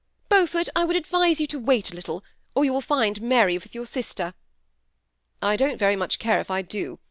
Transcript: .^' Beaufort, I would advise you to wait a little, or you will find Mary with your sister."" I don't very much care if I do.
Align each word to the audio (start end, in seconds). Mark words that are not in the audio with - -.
.^' 0.25 0.29
Beaufort, 0.29 0.67
I 0.75 0.83
would 0.83 0.95
advise 0.95 1.39
you 1.39 1.45
to 1.45 1.59
wait 1.59 1.91
a 1.91 1.93
little, 1.93 2.23
or 2.55 2.65
you 2.65 2.73
will 2.73 2.81
find 2.81 3.21
Mary 3.21 3.59
with 3.59 3.75
your 3.75 3.85
sister."" 3.85 4.33
I 5.43 5.55
don't 5.55 5.77
very 5.77 5.95
much 5.95 6.17
care 6.17 6.39
if 6.39 6.49
I 6.49 6.63
do. 6.63 6.97